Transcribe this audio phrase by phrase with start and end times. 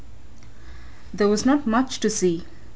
[1.13, 2.43] There was not much to see.